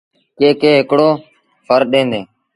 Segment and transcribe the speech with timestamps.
[0.37, 1.09] ڪي ڪي هڪڙو
[1.67, 2.25] ڦر ڏيݩ ديٚݩ۔